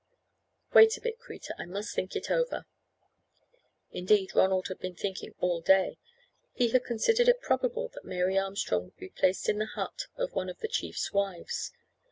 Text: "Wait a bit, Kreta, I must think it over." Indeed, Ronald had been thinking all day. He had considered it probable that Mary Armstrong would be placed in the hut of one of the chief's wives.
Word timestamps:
"Wait 0.73 0.97
a 0.97 1.01
bit, 1.01 1.19
Kreta, 1.19 1.53
I 1.59 1.65
must 1.65 1.93
think 1.93 2.15
it 2.15 2.31
over." 2.31 2.65
Indeed, 3.91 4.33
Ronald 4.33 4.67
had 4.67 4.79
been 4.79 4.95
thinking 4.95 5.35
all 5.39 5.61
day. 5.61 5.99
He 6.53 6.69
had 6.69 6.83
considered 6.85 7.29
it 7.29 7.39
probable 7.39 7.87
that 7.89 8.03
Mary 8.03 8.35
Armstrong 8.35 8.85
would 8.85 8.97
be 8.97 9.09
placed 9.09 9.47
in 9.47 9.59
the 9.59 9.67
hut 9.67 10.07
of 10.15 10.33
one 10.33 10.49
of 10.49 10.57
the 10.57 10.67
chief's 10.67 11.13
wives. 11.13 11.71